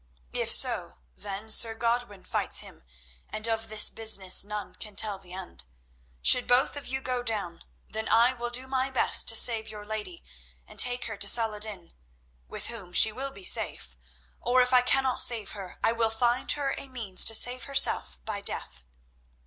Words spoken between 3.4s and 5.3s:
of this business none can tell